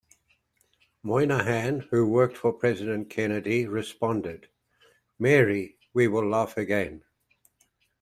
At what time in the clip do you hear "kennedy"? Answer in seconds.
3.07-3.67